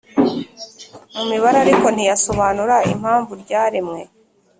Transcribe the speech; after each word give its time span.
mu 1.15 1.23
mibare 1.29 1.57
ariko 1.65 1.87
ntiyasobanura 1.91 2.75
impamvu 2.93 3.31
ryaremwe 3.43 3.99